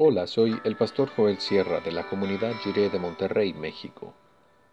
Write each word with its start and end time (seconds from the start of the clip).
Hola, 0.00 0.28
soy 0.28 0.56
el 0.62 0.76
pastor 0.76 1.08
Joel 1.08 1.40
Sierra 1.40 1.80
de 1.80 1.90
la 1.90 2.08
comunidad 2.08 2.54
Jiré 2.62 2.88
de 2.88 3.00
Monterrey, 3.00 3.52
México. 3.52 4.14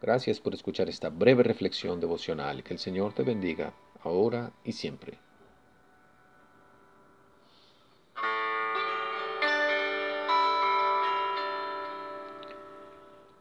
Gracias 0.00 0.38
por 0.38 0.54
escuchar 0.54 0.88
esta 0.88 1.08
breve 1.08 1.42
reflexión 1.42 1.98
devocional. 1.98 2.62
Que 2.62 2.74
el 2.74 2.78
Señor 2.78 3.14
te 3.14 3.24
bendiga, 3.24 3.72
ahora 4.04 4.52
y 4.62 4.70
siempre. 4.70 5.18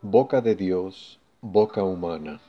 Boca 0.01 0.41
de 0.41 0.55
Dios, 0.55 1.19
boca 1.41 1.83
humana. 1.83 2.41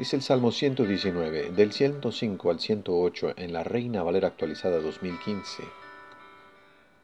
Dice 0.00 0.16
el 0.16 0.22
Salmo 0.22 0.50
119, 0.50 1.50
del 1.50 1.72
105 1.72 2.50
al 2.50 2.58
108 2.58 3.34
en 3.36 3.52
la 3.52 3.64
Reina 3.64 4.02
Valera 4.02 4.28
actualizada 4.28 4.80
2015. 4.80 5.62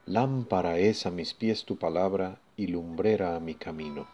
Lámpara 0.06 0.78
es 0.78 1.04
a 1.04 1.10
mis 1.10 1.34
pies 1.34 1.66
tu 1.66 1.76
palabra 1.76 2.40
y 2.56 2.68
lumbrera 2.68 3.36
a 3.36 3.40
mi 3.40 3.54
camino. 3.54 4.06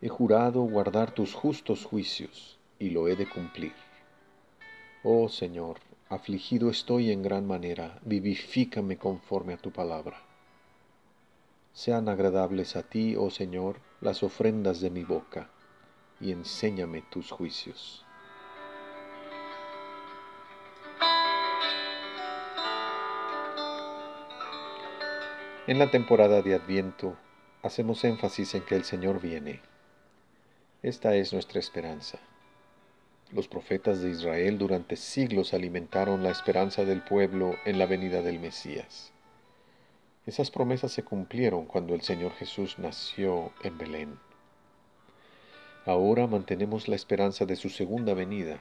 He 0.00 0.08
jurado 0.08 0.62
guardar 0.62 1.10
tus 1.10 1.34
justos 1.34 1.84
juicios 1.84 2.56
y 2.78 2.90
lo 2.90 3.08
he 3.08 3.16
de 3.16 3.28
cumplir. 3.28 3.74
Oh 5.02 5.28
Señor, 5.28 5.78
afligido 6.08 6.70
estoy 6.70 7.10
en 7.10 7.24
gran 7.24 7.48
manera, 7.48 7.98
vivifícame 8.04 8.96
conforme 8.96 9.54
a 9.54 9.58
tu 9.58 9.72
palabra. 9.72 10.22
Sean 11.72 12.08
agradables 12.08 12.76
a 12.76 12.84
ti, 12.84 13.16
oh 13.16 13.30
Señor, 13.30 13.80
las 14.00 14.22
ofrendas 14.22 14.80
de 14.80 14.90
mi 14.90 15.02
boca 15.02 15.50
y 16.20 16.32
enséñame 16.32 17.02
tus 17.02 17.30
juicios. 17.30 18.04
En 25.66 25.80
la 25.80 25.90
temporada 25.90 26.42
de 26.42 26.54
Adviento 26.54 27.16
hacemos 27.62 28.04
énfasis 28.04 28.54
en 28.54 28.62
que 28.62 28.76
el 28.76 28.84
Señor 28.84 29.20
viene. 29.20 29.60
Esta 30.82 31.16
es 31.16 31.32
nuestra 31.32 31.58
esperanza. 31.58 32.18
Los 33.32 33.48
profetas 33.48 34.00
de 34.00 34.10
Israel 34.10 34.58
durante 34.58 34.94
siglos 34.94 35.52
alimentaron 35.52 36.22
la 36.22 36.30
esperanza 36.30 36.84
del 36.84 37.02
pueblo 37.02 37.56
en 37.64 37.80
la 37.80 37.86
venida 37.86 38.22
del 38.22 38.38
Mesías. 38.38 39.12
Esas 40.26 40.52
promesas 40.52 40.92
se 40.92 41.02
cumplieron 41.02 41.66
cuando 41.66 41.94
el 41.94 42.02
Señor 42.02 42.32
Jesús 42.34 42.78
nació 42.78 43.52
en 43.64 43.78
Belén. 43.78 44.25
Ahora 45.86 46.26
mantenemos 46.26 46.88
la 46.88 46.96
esperanza 46.96 47.46
de 47.46 47.54
su 47.54 47.68
segunda 47.68 48.12
venida 48.12 48.60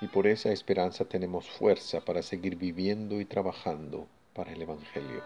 y 0.00 0.08
por 0.08 0.26
esa 0.26 0.50
esperanza 0.50 1.04
tenemos 1.04 1.48
fuerza 1.48 2.00
para 2.00 2.22
seguir 2.22 2.56
viviendo 2.56 3.20
y 3.20 3.24
trabajando 3.24 4.08
para 4.34 4.50
el 4.50 4.60
Evangelio. 4.60 5.22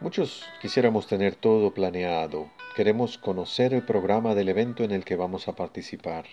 Muchos 0.00 0.44
quisiéramos 0.60 1.06
tener 1.06 1.34
todo 1.34 1.72
planeado, 1.72 2.50
queremos 2.76 3.16
conocer 3.16 3.72
el 3.72 3.86
programa 3.86 4.34
del 4.34 4.50
evento 4.50 4.84
en 4.84 4.90
el 4.90 5.02
que 5.02 5.16
vamos 5.16 5.48
a 5.48 5.56
participar. 5.56 6.26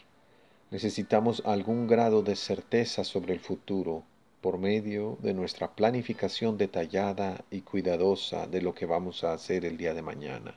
Necesitamos 0.71 1.41
algún 1.45 1.87
grado 1.87 2.21
de 2.21 2.35
certeza 2.35 3.05
sobre 3.05 3.33
el 3.33 3.39
futuro 3.39 4.03
por 4.43 4.57
medio 4.57 5.17
de 5.21 5.33
nuestra 5.33 5.73
planificación 5.73 6.57
detallada 6.57 7.45
y 7.49 7.61
cuidadosa 7.61 8.45
de 8.45 8.61
lo 8.61 8.75
que 8.75 8.85
vamos 8.85 9.23
a 9.23 9.31
hacer 9.31 9.63
el 9.63 9.77
día 9.77 9.93
de 9.93 10.01
mañana. 10.01 10.53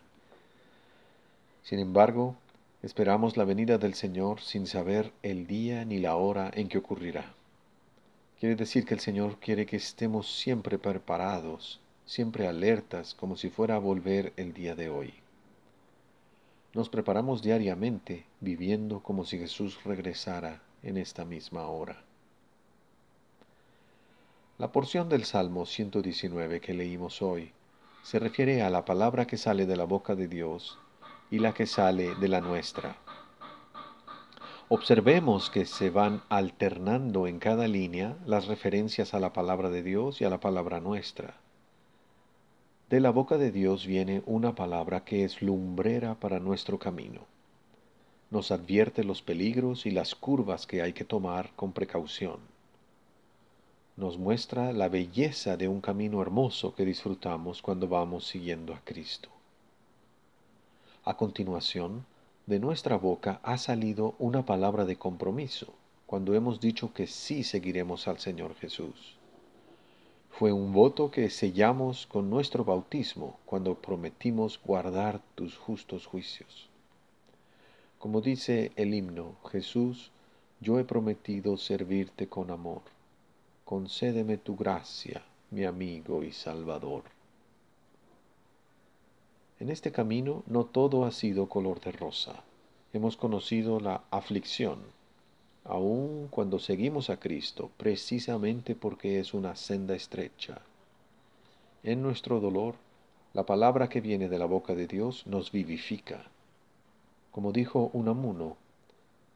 Sin 1.62 1.78
embargo, 1.78 2.34
esperamos 2.82 3.36
la 3.36 3.44
venida 3.44 3.78
del 3.78 3.94
Señor 3.94 4.40
sin 4.40 4.66
saber 4.66 5.12
el 5.22 5.46
día 5.46 5.84
ni 5.84 6.00
la 6.00 6.16
hora 6.16 6.50
en 6.52 6.68
que 6.68 6.78
ocurrirá. 6.78 7.32
Quiere 8.40 8.56
decir 8.56 8.84
que 8.84 8.94
el 8.94 9.00
Señor 9.00 9.38
quiere 9.38 9.66
que 9.66 9.76
estemos 9.76 10.36
siempre 10.36 10.78
preparados, 10.78 11.78
siempre 12.06 12.48
alertas, 12.48 13.14
como 13.14 13.36
si 13.36 13.50
fuera 13.50 13.76
a 13.76 13.78
volver 13.78 14.32
el 14.36 14.52
día 14.52 14.74
de 14.74 14.90
hoy. 14.90 15.14
Nos 16.74 16.88
preparamos 16.88 17.40
diariamente 17.40 18.24
viviendo 18.40 18.98
como 18.98 19.24
si 19.24 19.38
Jesús 19.38 19.84
regresara 19.84 20.60
en 20.82 20.96
esta 20.96 21.24
misma 21.24 21.68
hora. 21.68 22.05
La 24.58 24.72
porción 24.72 25.10
del 25.10 25.26
Salmo 25.26 25.66
119 25.66 26.62
que 26.62 26.72
leímos 26.72 27.20
hoy 27.20 27.52
se 28.02 28.18
refiere 28.18 28.62
a 28.62 28.70
la 28.70 28.86
palabra 28.86 29.26
que 29.26 29.36
sale 29.36 29.66
de 29.66 29.76
la 29.76 29.84
boca 29.84 30.14
de 30.14 30.28
Dios 30.28 30.78
y 31.30 31.40
la 31.40 31.52
que 31.52 31.66
sale 31.66 32.14
de 32.14 32.28
la 32.28 32.40
nuestra. 32.40 32.96
Observemos 34.70 35.50
que 35.50 35.66
se 35.66 35.90
van 35.90 36.22
alternando 36.30 37.26
en 37.26 37.38
cada 37.38 37.68
línea 37.68 38.16
las 38.24 38.46
referencias 38.46 39.12
a 39.12 39.20
la 39.20 39.34
palabra 39.34 39.68
de 39.68 39.82
Dios 39.82 40.22
y 40.22 40.24
a 40.24 40.30
la 40.30 40.40
palabra 40.40 40.80
nuestra. 40.80 41.34
De 42.88 43.00
la 43.00 43.10
boca 43.10 43.36
de 43.36 43.52
Dios 43.52 43.84
viene 43.86 44.22
una 44.24 44.54
palabra 44.54 45.04
que 45.04 45.24
es 45.24 45.42
lumbrera 45.42 46.14
para 46.14 46.40
nuestro 46.40 46.78
camino. 46.78 47.26
Nos 48.30 48.50
advierte 48.50 49.04
los 49.04 49.20
peligros 49.20 49.84
y 49.84 49.90
las 49.90 50.14
curvas 50.14 50.66
que 50.66 50.80
hay 50.80 50.94
que 50.94 51.04
tomar 51.04 51.50
con 51.56 51.72
precaución 51.72 52.55
nos 53.96 54.18
muestra 54.18 54.74
la 54.74 54.90
belleza 54.90 55.56
de 55.56 55.68
un 55.68 55.80
camino 55.80 56.20
hermoso 56.20 56.74
que 56.74 56.84
disfrutamos 56.84 57.62
cuando 57.62 57.88
vamos 57.88 58.26
siguiendo 58.26 58.74
a 58.74 58.80
Cristo. 58.84 59.30
A 61.04 61.16
continuación, 61.16 62.04
de 62.44 62.58
nuestra 62.58 62.98
boca 62.98 63.40
ha 63.42 63.56
salido 63.56 64.14
una 64.18 64.44
palabra 64.44 64.84
de 64.84 64.96
compromiso 64.96 65.72
cuando 66.04 66.34
hemos 66.34 66.60
dicho 66.60 66.92
que 66.92 67.06
sí 67.06 67.42
seguiremos 67.42 68.06
al 68.06 68.18
Señor 68.18 68.54
Jesús. 68.56 69.16
Fue 70.30 70.52
un 70.52 70.74
voto 70.74 71.10
que 71.10 71.30
sellamos 71.30 72.06
con 72.06 72.28
nuestro 72.28 72.64
bautismo 72.64 73.38
cuando 73.46 73.76
prometimos 73.76 74.60
guardar 74.62 75.22
tus 75.34 75.56
justos 75.56 76.04
juicios. 76.04 76.68
Como 77.98 78.20
dice 78.20 78.72
el 78.76 78.92
himno, 78.92 79.36
Jesús, 79.50 80.10
yo 80.60 80.78
he 80.78 80.84
prometido 80.84 81.56
servirte 81.56 82.28
con 82.28 82.50
amor 82.50 82.82
concédeme 83.66 84.36
tu 84.36 84.54
gracia, 84.54 85.24
mi 85.50 85.64
amigo 85.64 86.22
y 86.22 86.30
Salvador. 86.30 87.02
En 89.58 89.70
este 89.70 89.90
camino 89.90 90.44
no 90.46 90.66
todo 90.66 91.04
ha 91.04 91.10
sido 91.10 91.48
color 91.48 91.80
de 91.80 91.90
rosa. 91.90 92.44
Hemos 92.92 93.16
conocido 93.16 93.80
la 93.80 94.04
aflicción, 94.12 94.78
aun 95.64 96.28
cuando 96.28 96.60
seguimos 96.60 97.10
a 97.10 97.18
Cristo, 97.18 97.72
precisamente 97.76 98.76
porque 98.76 99.18
es 99.18 99.34
una 99.34 99.56
senda 99.56 99.96
estrecha. 99.96 100.60
En 101.82 102.02
nuestro 102.02 102.38
dolor, 102.38 102.76
la 103.34 103.46
palabra 103.46 103.88
que 103.88 104.00
viene 104.00 104.28
de 104.28 104.38
la 104.38 104.46
boca 104.46 104.76
de 104.76 104.86
Dios 104.86 105.26
nos 105.26 105.50
vivifica. 105.50 106.22
Como 107.32 107.50
dijo 107.50 107.90
Unamuno, 107.94 108.56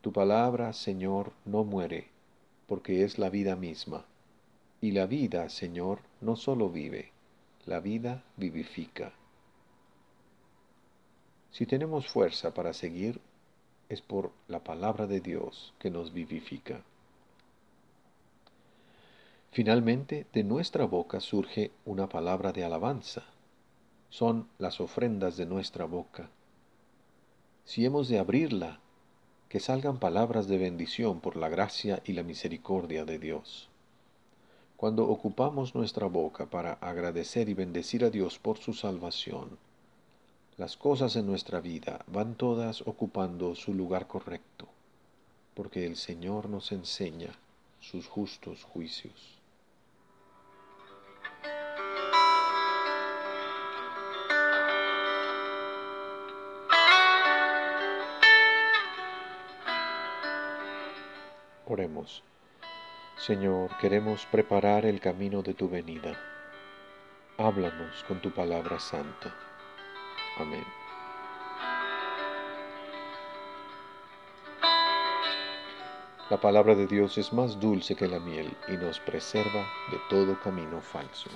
tu 0.02 0.12
palabra, 0.12 0.72
Señor, 0.72 1.32
no 1.44 1.64
muere, 1.64 2.06
porque 2.68 3.02
es 3.02 3.18
la 3.18 3.28
vida 3.28 3.56
misma. 3.56 4.04
Y 4.80 4.92
la 4.92 5.06
vida, 5.06 5.48
Señor, 5.48 6.00
no 6.20 6.36
solo 6.36 6.70
vive, 6.70 7.12
la 7.66 7.80
vida 7.80 8.24
vivifica. 8.36 9.12
Si 11.50 11.66
tenemos 11.66 12.08
fuerza 12.08 12.54
para 12.54 12.72
seguir, 12.72 13.20
es 13.88 14.00
por 14.00 14.32
la 14.48 14.62
palabra 14.62 15.06
de 15.06 15.20
Dios 15.20 15.74
que 15.78 15.90
nos 15.90 16.12
vivifica. 16.12 16.82
Finalmente, 19.50 20.26
de 20.32 20.44
nuestra 20.44 20.84
boca 20.84 21.20
surge 21.20 21.72
una 21.84 22.08
palabra 22.08 22.52
de 22.52 22.64
alabanza. 22.64 23.24
Son 24.08 24.48
las 24.58 24.80
ofrendas 24.80 25.36
de 25.36 25.46
nuestra 25.46 25.86
boca. 25.86 26.30
Si 27.64 27.84
hemos 27.84 28.08
de 28.08 28.20
abrirla, 28.20 28.80
que 29.48 29.58
salgan 29.58 29.98
palabras 29.98 30.46
de 30.46 30.58
bendición 30.58 31.20
por 31.20 31.34
la 31.34 31.48
gracia 31.48 32.00
y 32.04 32.12
la 32.12 32.22
misericordia 32.22 33.04
de 33.04 33.18
Dios. 33.18 33.69
Cuando 34.80 35.06
ocupamos 35.06 35.74
nuestra 35.74 36.06
boca 36.06 36.46
para 36.46 36.72
agradecer 36.80 37.50
y 37.50 37.52
bendecir 37.52 38.02
a 38.02 38.08
Dios 38.08 38.38
por 38.38 38.56
su 38.56 38.72
salvación, 38.72 39.58
las 40.56 40.78
cosas 40.78 41.16
en 41.16 41.26
nuestra 41.26 41.60
vida 41.60 42.02
van 42.06 42.34
todas 42.34 42.80
ocupando 42.86 43.54
su 43.54 43.74
lugar 43.74 44.06
correcto, 44.06 44.66
porque 45.52 45.84
el 45.84 45.96
Señor 45.96 46.48
nos 46.48 46.72
enseña 46.72 47.28
sus 47.78 48.08
justos 48.08 48.64
juicios. 48.64 49.38
Oremos. 61.66 62.22
Señor, 63.20 63.76
queremos 63.76 64.24
preparar 64.24 64.86
el 64.86 64.98
camino 64.98 65.42
de 65.42 65.52
tu 65.52 65.68
venida. 65.68 66.18
Háblanos 67.36 68.02
con 68.04 68.18
tu 68.22 68.30
palabra 68.30 68.80
santa. 68.80 69.34
Amén. 70.38 70.64
La 76.30 76.40
palabra 76.40 76.74
de 76.74 76.86
Dios 76.86 77.18
es 77.18 77.30
más 77.34 77.60
dulce 77.60 77.94
que 77.94 78.08
la 78.08 78.20
miel 78.20 78.56
y 78.68 78.78
nos 78.78 78.98
preserva 79.00 79.68
de 79.90 79.98
todo 80.08 80.40
camino 80.40 80.80
falso. 80.80 81.28